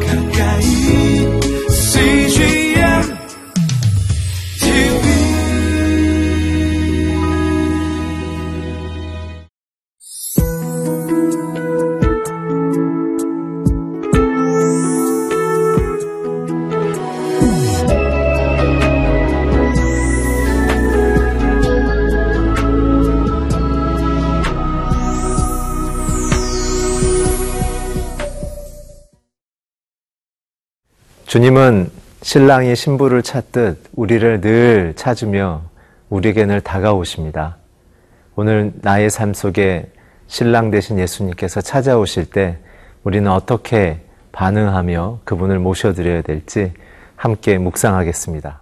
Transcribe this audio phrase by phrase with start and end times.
[0.00, 0.21] 가까
[31.32, 31.90] 주님은
[32.20, 35.62] 신랑이 신부를 찾듯 우리를 늘 찾으며
[36.10, 37.56] 우리에게 늘 다가오십니다.
[38.36, 39.90] 오늘 나의 삶 속에
[40.26, 42.58] 신랑 되신 예수님께서 찾아오실 때
[43.02, 46.74] 우리는 어떻게 반응하며 그분을 모셔드려야 될지
[47.16, 48.60] 함께 묵상하겠습니다.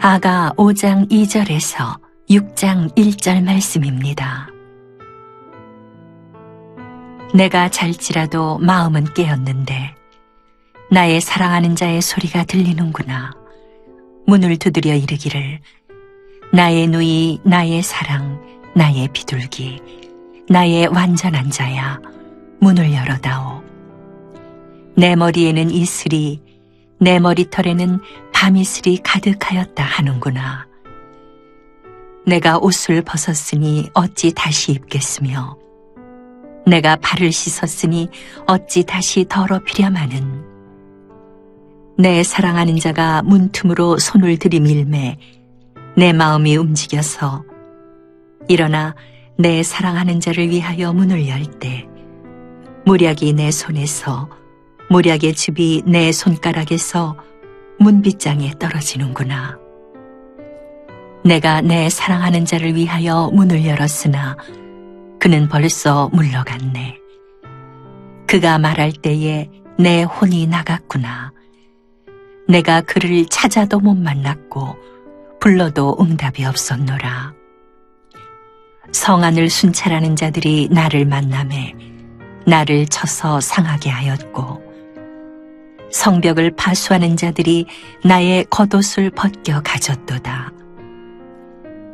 [0.00, 4.50] 아가 5장 2절에서 6장 1절 말씀입니다.
[7.34, 9.94] 내가 잘지라도 마음은 깨었는데
[10.90, 13.32] 나의 사랑하는 자의 소리가 들리는구나.
[14.26, 15.60] 문을 두드려 이르기를
[16.52, 18.42] 나의 누이 나의 사랑
[18.74, 19.80] 나의 비둘기
[20.50, 21.98] 나의 완전한 자야
[22.60, 23.62] 문을 열어다오.
[24.98, 26.42] 내 머리에는 이슬이
[27.00, 28.00] 내 머리털에는
[28.34, 30.67] 밤이슬이 가득하였다 하는구나.
[32.28, 35.56] 내가 옷을 벗었으니 어찌 다시 입겠으며
[36.66, 38.10] 내가 발을 씻었으니
[38.46, 40.44] 어찌 다시 더럽히려마는
[41.96, 45.16] 내 사랑하는 자가 문틈으로 손을 들이밀매
[45.96, 47.44] 내 마음이 움직여서
[48.46, 48.94] 일어나
[49.38, 51.88] 내 사랑하는 자를 위하여 문을 열 때
[52.84, 54.28] 무략이 내 손에서
[54.90, 57.16] 무략의 즙이 내 손가락에서
[57.78, 59.67] 문빗장에 떨어지는구나.
[61.28, 64.34] 내가 내 사랑하는 자를 위하여 문을 열었으나
[65.20, 66.96] 그는 벌써 물러갔네.
[68.26, 71.32] 그가 말할 때에 내 혼이 나갔구나.
[72.48, 74.74] 내가 그를 찾아도 못 만났고
[75.38, 77.34] 불러도 응답이 없었노라.
[78.92, 81.74] 성안을 순찰하는 자들이 나를 만남에
[82.46, 84.62] 나를 쳐서 상하게 하였고
[85.92, 87.66] 성벽을 파수하는 자들이
[88.02, 90.57] 나의 겉옷을 벗겨 가졌도다.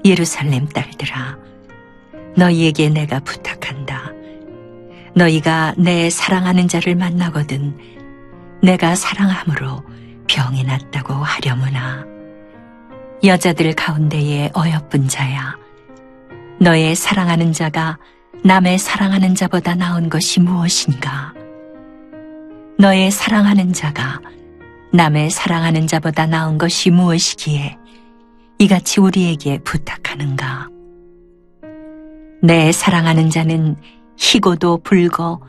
[0.04, 1.38] 예루살렘 딸들아,
[2.36, 4.12] 너희에게 내가 부탁한다.
[5.14, 7.78] 너희가 내 사랑하는 자를 만나거든
[8.62, 9.82] 내가 사랑함으로
[10.28, 12.04] 병이 났다고 하려무나.
[13.22, 15.56] 여자들 가운데에 어여쁜 자야.
[16.60, 17.98] 너의 사랑하는 자가
[18.42, 21.32] 남의 사랑하는 자보다 나은 것이 무엇인가?
[22.78, 24.20] 너의 사랑하는 자가
[24.92, 27.78] 남의 사랑하는 자보다 나은 것이 무엇이기에
[28.64, 30.70] 이같이 우리에게 부탁하는가?
[32.42, 33.76] 내 사랑하는 자는
[34.16, 35.42] 희고도 붉어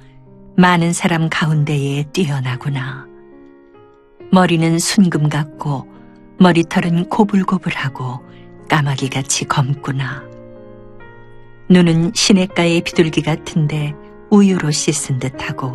[0.58, 3.08] 많은 사람 가운데에 뛰어나구나.
[4.34, 5.88] 머리는 순금 같고
[6.40, 8.20] 머리털은 고불고불하고
[8.68, 10.22] 까마귀 같이 검구나.
[11.70, 13.94] 눈은 시냇가의 비둘기 같은데
[14.30, 15.72] 우유로 씻은 듯하고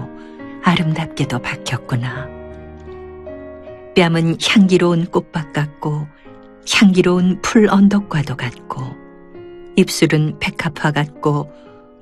[0.62, 2.28] 아름답게도 박혔구나.
[3.97, 6.07] 뺨은 향기로운 꽃밭 같고
[6.69, 8.82] 향기로운 풀 언덕과도 같고
[9.76, 11.50] 입술은 백합화 같고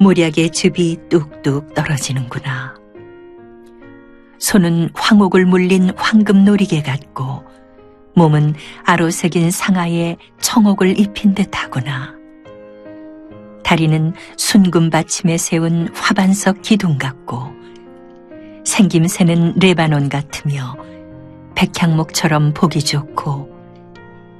[0.00, 2.74] 모략의 즙이 뚝뚝 떨어지는구나.
[4.38, 7.44] 손은 황옥을 물린 황금 놀이개 같고
[8.14, 8.54] 몸은
[8.84, 12.16] 아로 새긴 상아에 청옥을 입힌 듯하구나.
[13.62, 17.52] 다리는 순금 받침에 세운 화반석 기둥 같고
[18.64, 20.76] 생김새는 레바논 같으며
[21.54, 23.57] 백향목처럼 보기 좋고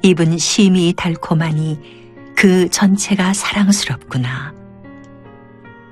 [0.02, 1.78] 입은 심이 달콤하니
[2.36, 4.54] 그 전체가 사랑스럽구나.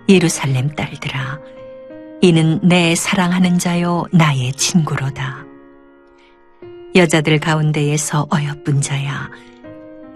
[0.08, 1.40] 예루살렘 딸들아,
[2.22, 5.44] 이는 내 사랑하는 자요 나의 친구로다.
[6.94, 9.28] 여자들 가운데에서 어여쁜 자야,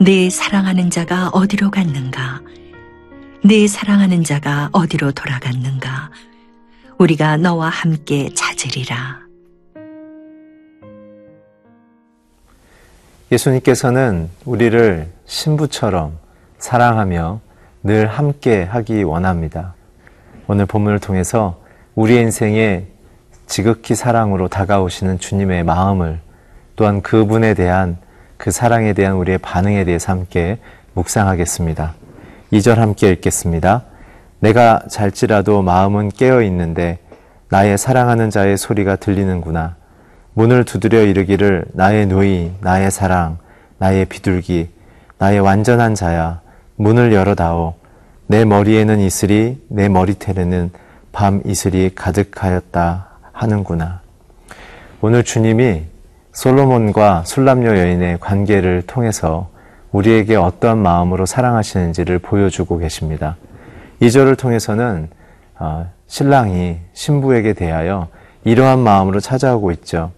[0.00, 2.40] 내 사랑하는 자가 어디로 갔는가?
[3.44, 6.10] 내 사랑하는 자가 어디로 돌아갔는가?
[6.98, 9.29] 우리가 너와 함께 찾으리라.
[13.32, 16.18] 예수님께서는 우리를 신부처럼
[16.58, 17.40] 사랑하며
[17.84, 19.74] 늘 함께 하기 원합니다.
[20.48, 21.60] 오늘 본문을 통해서
[21.94, 22.86] 우리 인생에
[23.46, 26.20] 지극히 사랑으로 다가오시는 주님의 마음을
[26.74, 27.98] 또한 그분에 대한
[28.36, 30.58] 그 사랑에 대한 우리의 반응에 대해서 함께
[30.94, 31.94] 묵상하겠습니다.
[32.52, 33.84] 2절 함께 읽겠습니다.
[34.40, 36.98] 내가 잘지라도 마음은 깨어 있는데
[37.48, 39.76] 나의 사랑하는 자의 소리가 들리는구나.
[40.34, 43.38] 문을 두드려 이르기를 나의 누이, 나의 사랑,
[43.78, 44.68] 나의 비둘기,
[45.18, 46.40] 나의 완전한 자야,
[46.76, 47.74] 문을 열어다오.
[48.26, 50.70] 내 머리에는 이슬이, 내 머리털에는
[51.12, 54.00] 밤 이슬이 가득하였다 하는구나.
[55.00, 55.82] 오늘 주님이
[56.32, 59.50] 솔로몬과 술람녀 여인의 관계를 통해서
[59.90, 63.36] 우리에게 어떠한 마음으로 사랑하시는지를 보여주고 계십니다.
[63.98, 65.08] 이 절을 통해서는
[65.58, 68.08] 어, 신랑이 신부에게 대하여
[68.44, 70.12] 이러한 마음으로 찾아오고 있죠.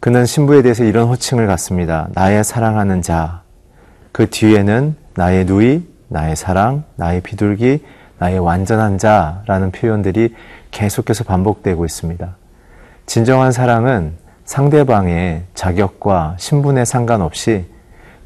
[0.00, 2.08] 그는 신부에 대해서 이런 호칭을 갖습니다.
[2.14, 3.42] 나의 사랑하는 자.
[4.12, 7.84] 그 뒤에는 나의 누이, 나의 사랑, 나의 비둘기,
[8.18, 10.34] 나의 완전한 자라는 표현들이
[10.70, 12.34] 계속해서 반복되고 있습니다.
[13.04, 14.14] 진정한 사랑은
[14.46, 17.66] 상대방의 자격과 신분에 상관없이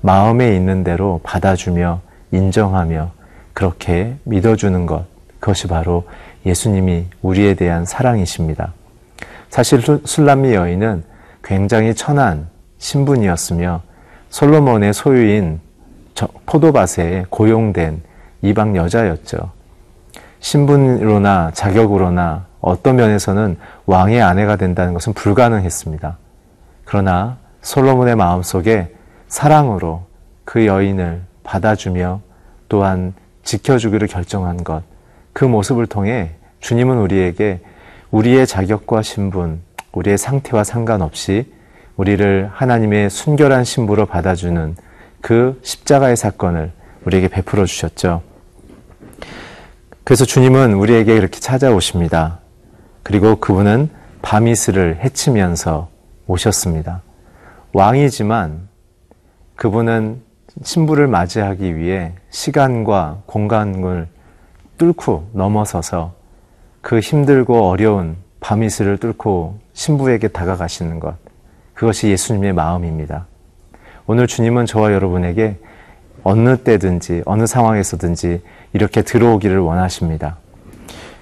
[0.01, 3.11] 마음에 있는 대로 받아주며 인정하며
[3.53, 5.07] 그렇게 믿어주는 것.
[5.41, 6.05] 그것이 바로
[6.47, 8.73] 예수님이 우리에 대한 사랑이십니다.
[9.51, 11.14] 사실 술람미 여인은
[11.45, 12.49] 굉장히 천한
[12.79, 13.83] 신분이었으며
[14.31, 15.61] 솔로몬의 소유인
[16.47, 18.03] 포도밭에 고용된
[18.43, 19.53] 이방 여자였죠.
[20.41, 23.57] 신분으로나 자격으로나 어떤 면에서는
[23.87, 26.17] 왕의 아내가 된다는 것은 불가능했습니다.
[26.85, 28.95] 그러나 솔로몬의 마음 속에
[29.29, 30.05] 사랑으로
[30.45, 32.21] 그 여인을 받아주며
[32.69, 34.83] 또한 지켜주기를 결정한 것,
[35.33, 37.61] 그 모습을 통해 주님은 우리에게
[38.11, 39.61] 우리의 자격과 신분,
[39.95, 41.53] 우리의 상태와 상관없이
[41.97, 44.77] 우리를 하나님의 순결한 신부로 받아주는
[45.21, 46.73] 그 십자가의 사건을
[47.05, 48.23] 우리에게 베풀어 주셨죠.
[50.03, 52.41] 그래서 주님은 우리에게 이렇게 찾아오십니다.
[53.03, 53.89] 그리고 그분은
[54.23, 55.89] 바미스를 해치면서
[56.27, 57.03] 오셨습니다.
[57.73, 58.69] 왕이지만
[59.57, 60.23] 그분은
[60.63, 64.09] 신부를 맞이하기 위해 시간과 공간을
[64.79, 66.15] 뚫고 넘어서서
[66.81, 71.17] 그 힘들고 어려운 밤이슬을 뚫고 신부에게 다가가시는 것.
[71.75, 73.27] 그것이 예수님의 마음입니다.
[74.07, 75.59] 오늘 주님은 저와 여러분에게
[76.23, 78.43] 어느 때든지 어느 상황에서든지
[78.73, 80.39] 이렇게 들어오기를 원하십니다.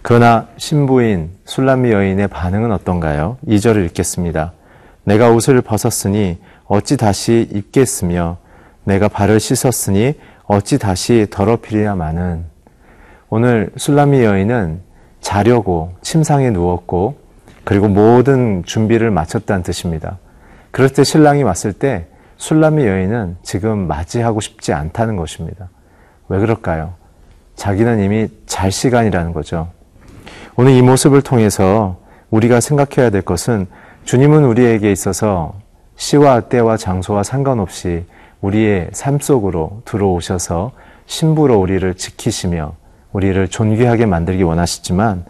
[0.03, 3.39] 그러나 신부인 술람미 여인의 반응은 어떤가요?
[3.47, 4.53] 2절을 읽겠습니다.
[5.05, 8.39] 내가 옷을 벗었으니 어찌 다시 입겠으며
[8.85, 10.15] 내가 발을 씻었으니
[10.45, 12.45] 어찌 다시 더럽히리야마는
[13.31, 14.81] 오늘 술라미 여인은
[15.21, 17.22] 자려고 침상에 누웠고
[17.65, 20.19] 그리고 모든 준비를 마쳤다는 뜻입니다.
[20.71, 22.07] 그럴 때 신랑이 왔을 때
[22.37, 25.69] 술라미 여인은 지금 맞이하고 싶지 않다는 것입니다.
[26.29, 26.95] 왜 그럴까요?
[27.55, 29.71] 자기는 이미 잘 시간이라는 거죠.
[30.57, 31.99] 오늘 이 모습을 통해서
[32.31, 33.67] 우리가 생각해야 될 것은
[34.05, 35.55] 주님은 우리에게 있어서
[35.97, 38.05] 시와 때와 장소와 상관없이
[38.41, 40.73] 우리의 삶 속으로 들어오셔서
[41.07, 42.75] 신부로 우리를 지키시며
[43.13, 45.25] 우리를 존귀하게 만들기 원하시지만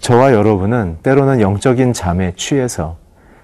[0.00, 2.96] 저와 여러분은 때로는 영적인 잠에 취해서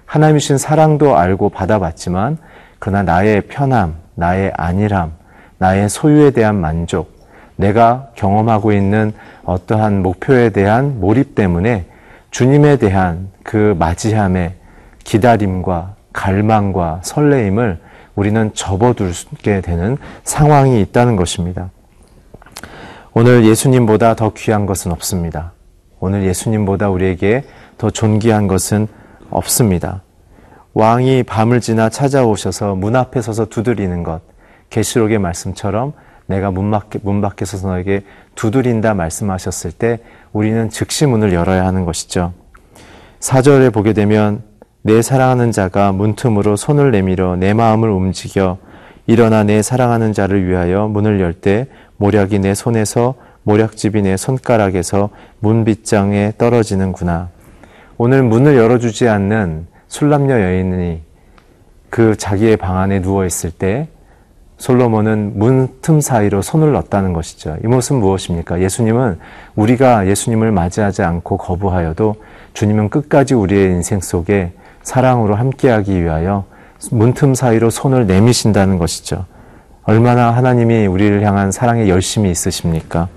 [0.05, 2.37] 하나님이신 사랑도 알고 받아봤지만
[2.79, 5.13] 그러나 나의 편함, 나의 안일함,
[5.57, 7.15] 나의 소유에 대한 만족,
[7.55, 9.13] 내가 경험하고 있는
[9.45, 11.85] 어떠한 목표에 대한 몰입 때문에
[12.31, 14.55] 주님에 대한 그 맞이함의
[15.03, 17.79] 기다림과 갈망과 설레임을
[18.15, 21.69] 우리는 접어두게 되는 상황이 있다는 것입니다.
[23.17, 25.53] 오늘 예수님보다 더 귀한 것은 없습니다.
[26.01, 27.45] 오늘 예수님보다 우리에게
[27.77, 28.89] 더 존귀한 것은
[29.29, 30.03] 없습니다.
[30.73, 34.19] 왕이 밤을 지나 찾아오셔서 문 앞에 서서 두드리는 것,
[34.69, 35.93] 계시록의 말씀처럼
[36.25, 38.03] 내가 문, 밖에, 문 밖에서 너에게
[38.35, 39.99] 두드린다 말씀하셨을 때
[40.33, 42.33] 우리는 즉시 문을 열어야 하는 것이죠.
[43.21, 44.43] 사절에 보게 되면
[44.81, 48.57] 내 사랑하는 자가 문틈으로 손을 내밀어 내 마음을 움직여
[49.07, 55.09] 일어나 내 사랑하는 자를 위하여 문을 열 때 모략이 내 손에서 모략집이 내 손가락에서
[55.39, 57.29] 문빗장에 떨어지는구나.
[57.97, 61.01] 오늘 문을 열어주지 않는 술람녀 여인이
[61.89, 63.87] 그 자기의 방 안에 누워 있을 때
[64.57, 67.57] 솔로몬은 문 틈 사이로 손을 넣었다는 것이죠.
[67.63, 68.61] 이 모습은 무엇입니까?
[68.61, 69.19] 예수님은
[69.55, 72.15] 우리가 예수님을 맞이하지 않고 거부하여도
[72.53, 76.45] 주님은 끝까지 우리의 인생 속에 사랑으로 함께하기 위하여
[76.91, 79.25] 문틈 사이로 손을 내미신다는 것이죠.
[79.85, 83.07] 얼마나 하나님이 우리를 향한 사랑에 열심히 있으십니까?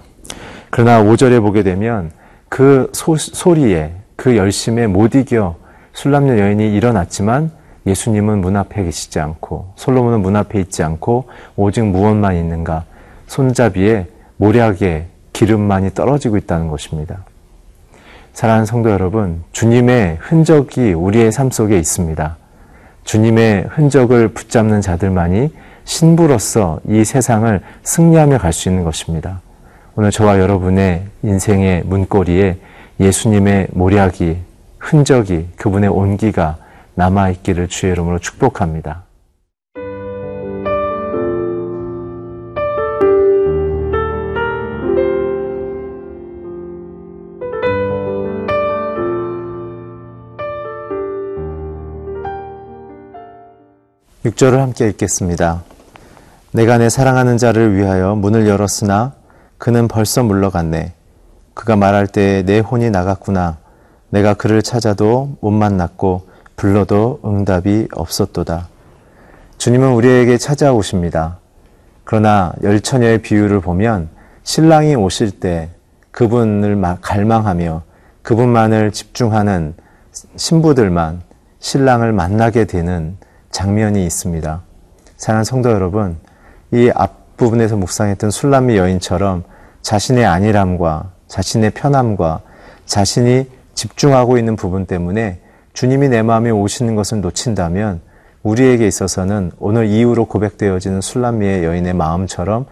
[0.71, 2.11] 그러나 5절에 보게 되면
[2.51, 5.57] 그 소, 소리에 그 열심에 못 이겨
[5.95, 7.51] 술람녀 여인이 일어났지만
[7.87, 11.25] 예수님은 문 앞에 계시지 않고 솔로몬은 문 앞에 있지 않고
[11.57, 12.85] 오직 무엇만 있는가
[13.29, 14.07] 손잡이에
[14.37, 17.25] 모략의 기름만이 떨어지고 있다는 것입니다.
[18.35, 22.37] 사랑하는 성도 여러분, 주님의 흔적이 우리의 삶 속에 있습니다.
[23.05, 25.51] 주님의 흔적을 붙잡는 자들만이
[25.89, 29.41] 신부로서 이 세상을 승리하며 갈 수 있는 것입니다.
[29.97, 32.59] 오늘 저와 여러분의 인생의 문고리에
[33.01, 34.37] 예수님의 모략이,
[34.79, 36.59] 흔적이, 교분의 온기가
[36.95, 39.05] 남아있기를 주의 이름으로 축복합니다.
[54.27, 55.68] 육절을 함께 읽겠습니다.
[56.53, 59.13] 내가 내 사랑하는 자를 위하여 문을 열었으나
[59.59, 60.95] 그는 벌써 물러갔네.
[61.53, 63.59] 그가 말할 때에 내 혼이 나갔구나.
[64.09, 66.27] 내가 그를 찾아도 못 만났고
[66.57, 68.69] 불러도 응답이 없었도다.
[69.59, 71.39] 주님은 우리에게 찾아오십니다.
[72.05, 74.09] 그러나 열처녀의 비유를 보면
[74.43, 75.69] 신랑이 오실 때
[76.13, 77.83] 그분을 막 갈망하며
[78.23, 79.75] 그분만을 집중하는
[80.37, 81.21] 신부들만
[81.59, 83.19] 신랑을 만나게 되는
[83.51, 84.63] 장면이 있습니다.
[85.19, 86.17] 사랑하는 성도 여러분,
[86.73, 89.45] 이 앞부분에서 묵상했던 술람미 여인처럼
[89.83, 92.41] 자신의 안일함과 자신의 편함과
[92.85, 95.41] 자신이 집중하고 있는 부분 때문에
[95.73, 98.01] 주님이 내 마음에 오시는 것을 놓친다면
[98.43, 102.67] 우리에게 있어서는 오늘 이후로 고백되어지는 술람미의 여인의 마음처럼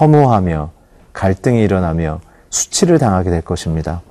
[0.00, 0.70] 허무하며
[1.12, 4.02] 갈등이 일어나며 수치를 당하게 될 것입니다.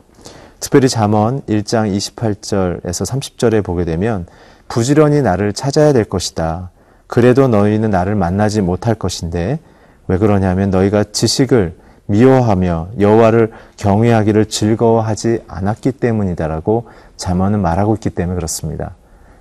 [0.60, 4.28] 특별히 잠언 1장 28절에서 30절에 보게 되면
[4.68, 6.70] 부지런히 나를 찾아야 될 것이다.
[7.12, 9.60] 그래도 너희는 나를 만나지 못할 것인데
[10.08, 11.76] 왜 그러냐면 너희가 지식을
[12.06, 16.88] 미워하며 여호와를 경외하기를 즐거워하지 않았기 때문이다라고
[17.18, 18.96] 잠언은 말하고 있기 때문에 그렇습니다.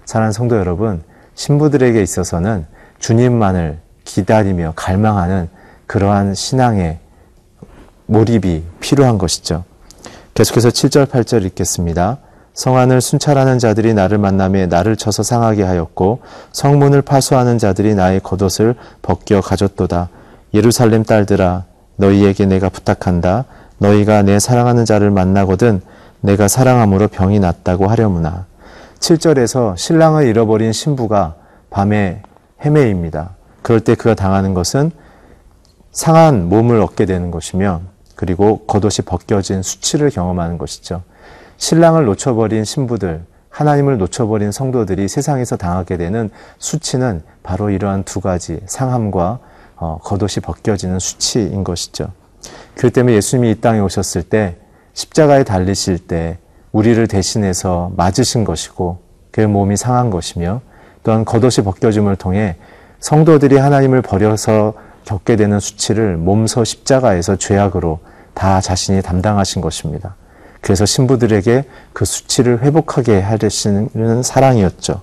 [0.04, 1.04] 사랑하는 성도 여러분,
[1.36, 2.66] 신부들에게 있어서는
[2.98, 5.48] 주님만을 기다리며 갈망하는
[5.86, 6.98] 그러한 신앙의
[8.06, 9.62] 몰입이 필요한 것이죠.
[10.34, 12.18] 계속해서 7절, 8절 읽겠습니다.
[12.54, 16.20] 성안을 순찰하는 자들이 나를 만남에 나를 쳐서 상하게 하였고
[16.52, 20.08] 성문을 파수하는 자들이 나의 겉옷을 벗겨 가졌도다.
[20.54, 21.64] 예루살렘 딸들아
[21.96, 23.44] 너희에게 내가 부탁한다.
[23.78, 25.80] 너희가 내 사랑하는 자를 만나거든
[26.20, 28.46] 내가 사랑함으로 병이 낫다고 하려무나.
[28.98, 31.34] 7절에서 신랑을 잃어버린 신부가
[31.70, 32.22] 밤에
[32.64, 33.30] 헤매입니다.
[33.62, 34.90] 그럴 때 그가 당하는 것은
[35.92, 37.80] 상한 몸을 얻게 되는 것이며
[38.14, 41.02] 그리고 겉옷이 벗겨진 수치를 경험하는 것이죠.
[41.60, 49.40] 신랑을 놓쳐버린 신부들, 하나님을 놓쳐버린 성도들이 세상에서 당하게 되는 수치는 바로 이러한 두 가지 상함과
[49.76, 52.12] 어, 겉옷이 벗겨지는 수치인 것이죠.
[52.74, 54.56] 그 때문에 예수님이 이 땅에 오셨을 때
[54.94, 56.38] 십자가에 달리실 때
[56.72, 58.98] 우리를 대신해서 맞으신 것이고
[59.30, 60.62] 그 몸이 상한 것이며
[61.02, 62.56] 또한 겉옷이 벗겨짐을 통해
[63.00, 64.72] 성도들이 하나님을 버려서
[65.04, 68.00] 겪게 되는 수치를 몸서 십자가에서 죄악으로
[68.32, 70.16] 다 자신이 담당하신 것입니다.
[70.60, 75.00] 그래서 신부들에게 그 수치를 회복하게 하시는 사랑이었죠.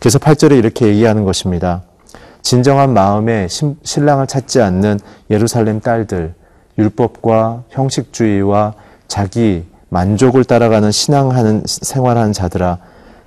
[0.00, 1.82] 그래서 8절에 이렇게 얘기하는 것입니다.
[2.42, 3.48] 진정한 마음에
[3.82, 5.00] 신랑을 찾지 않는
[5.30, 6.34] 예루살렘 딸들,
[6.78, 8.74] 율법과 형식주의와
[9.08, 12.78] 자기 만족을 따라가는 신앙하는 생활하는 자들아,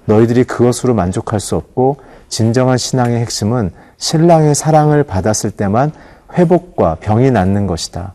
[0.05, 1.97] 너희들이 그것으로 만족할 수 없고
[2.29, 5.91] 진정한 신앙의 핵심은 신랑의 사랑을 받았을 때만
[6.33, 8.13] 회복과 병이 낫는 것이다.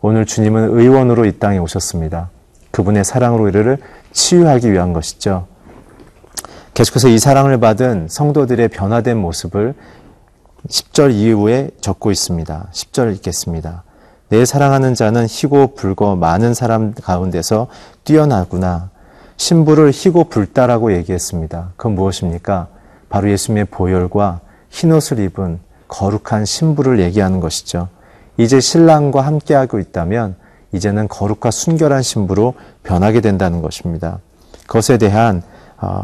[0.00, 2.30] 오늘 주님은 의원으로 이 땅에 오셨습니다.
[2.74, 3.78] 그분의 사랑으로 이를
[4.10, 5.46] 치유하기 위한 것이죠.
[6.74, 9.74] 계속해서 이 사랑을 받은 성도들의 변화된 모습을
[10.68, 12.66] 10절 이후에 적고 있습니다.
[12.72, 13.84] 10절 읽겠습니다.
[14.28, 17.68] 내 사랑하는 자는 희고 붉어 많은 사람 가운데서
[18.02, 18.90] 뛰어나구나.
[19.36, 21.74] 신부를 희고 붉다라고 얘기했습니다.
[21.76, 22.66] 그건 무엇입니까?
[23.08, 24.40] 바로 예수님의 보혈과
[24.70, 27.88] 흰옷을 입은 거룩한 신부를 얘기하는 것이죠.
[28.36, 30.34] 이제 신랑과 함께하고 있다면
[30.74, 34.18] 이제는 거룩과 순결한 신부로 변하게 된다는 것입니다.
[34.66, 35.42] 그것에 대한
[35.80, 36.02] 어,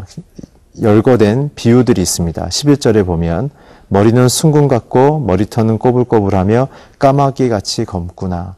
[0.81, 2.47] 열거된 비유들이 있습니다.
[2.47, 3.50] 11절에 보면
[3.89, 8.55] 머리는 숭궁 같고 머리털은 꼬불꼬불하며 까마귀 같이 검구나.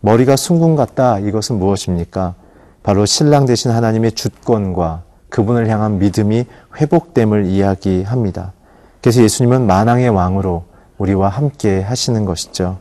[0.00, 1.20] 머리가 숭궁 같다.
[1.20, 2.34] 이것은 무엇입니까?
[2.82, 6.44] 바로 신랑 대신 하나님의 주권과 그분을 향한 믿음이
[6.80, 8.52] 회복됨을 이야기합니다.
[9.00, 10.64] 그래서 예수님은 만왕의 왕으로
[10.98, 12.78] 우리와 함께 하시는 것이죠.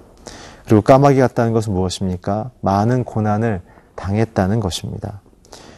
[0.72, 2.52] 그리고 까마귀 같다는 것은 무엇입니까?
[2.62, 3.60] 많은 고난을
[3.96, 5.20] 당했다는 것입니다.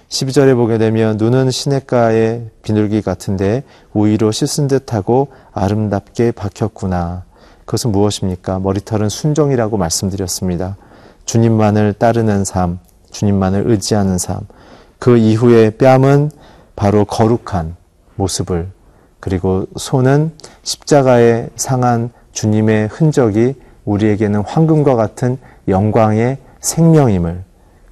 [0.10, 7.24] 12절에 보게 되면 눈은 시냇가의 비둘기 같은데 우위로 씻은 듯하고 아름답게 박혔구나.
[7.66, 8.60] 그것은 무엇입니까?
[8.60, 10.78] 머리털은 순종이라고 말씀드렸습니다.
[11.26, 12.78] 주님만을 따르는 삶,
[13.10, 14.42] 주님만을 의지하는 삶.
[15.00, 16.30] 그 이후에 뺨은
[16.76, 17.76] 바로 거룩한
[18.14, 18.70] 모습을
[19.20, 25.38] 그리고 손은 십자가에 상한 주님의 흔적이 우리에게는 황금과 같은
[25.68, 27.44] 영광의 생명임을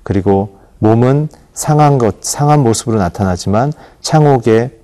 [0.03, 4.79] 그리고 몸은 상한 것, 상한 모습으로 나타나지만 창옥에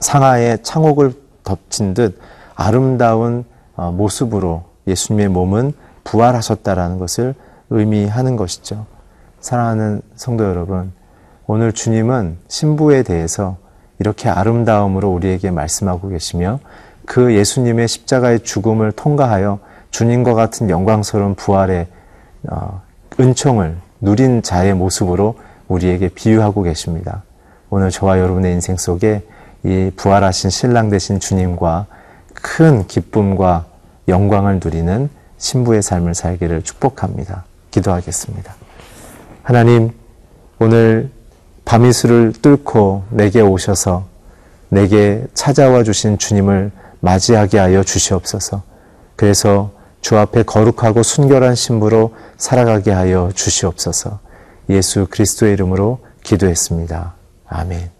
[0.00, 1.12] 상하에 창옥을
[1.44, 2.18] 덮친 듯
[2.54, 3.44] 아름다운
[3.76, 5.72] 어, 모습으로 예수님의 몸은
[6.04, 7.34] 부활하셨다라는 것을
[7.70, 8.86] 의미하는 것이죠.
[9.40, 10.92] 사랑하는 성도 여러분,
[11.46, 13.56] 오늘 주님은 신부에 대해서
[13.98, 16.60] 이렇게 아름다움으로 우리에게 말씀하고 계시며
[17.06, 19.58] 그 예수님의 십자가의 죽음을 통과하여
[19.92, 21.86] 주님과 같은 영광스러운 부활의
[22.50, 22.82] 어,
[23.20, 25.36] 은총을 누린 자의 모습으로
[25.68, 27.22] 우리에게 비유하고 계십니다.
[27.70, 29.22] 오늘 저와 여러분의 인생 속에
[29.62, 31.86] 이 부활하신 신랑 되신 주님과
[32.34, 33.66] 큰 기쁨과
[34.08, 35.08] 영광을 누리는
[35.38, 37.44] 신부의 삶을 살기를 축복합니다.
[37.70, 38.54] 기도하겠습니다.
[39.42, 39.92] 하나님,
[40.58, 41.10] 오늘
[41.64, 44.06] 밤이슬을 뚫고 내게 오셔서
[44.68, 48.62] 내게 찾아와 주신 주님을 맞이하게 하여 주시옵소서.
[49.16, 49.70] 그래서
[50.02, 54.18] 주 앞에 거룩하고 순결한 신부로 살아가게 하여 주시옵소서.
[54.68, 57.14] 예수 그리스도의 이름으로 기도했습니다.
[57.48, 57.90] 아멘.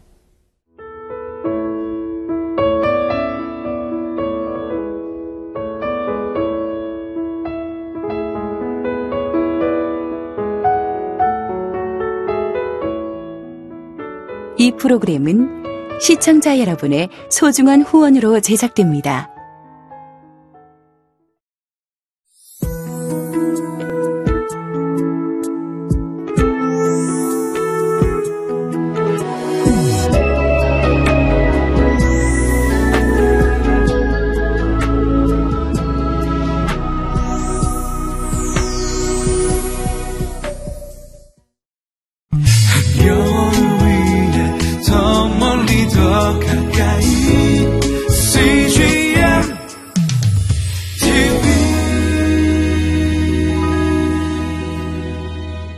[14.58, 19.31] 이 프로그램은 시청자 여러분의 소중한 후원으로 제작됩니다.